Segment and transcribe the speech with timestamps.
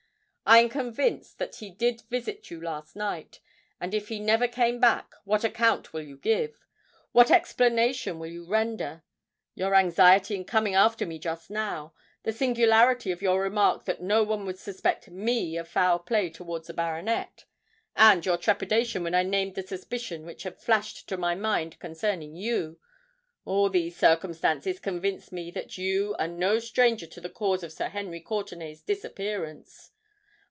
[0.43, 5.13] I am convinced that he did visit you last night—and if he never came back,
[5.23, 9.01] what account will you give?—what explanation will you render?
[9.55, 14.45] Your anxiety in coming after me just now,—the singularity of your remark that no one
[14.45, 19.63] would suspect me of foul play towards the baronet,—and your trepidation when I named the
[19.63, 26.13] suspicion which had flashed to my mind concerning you,—all these circumstances convince me that you
[26.19, 29.91] are no stranger to the cause of Sir Henry Courtenay's disappearance."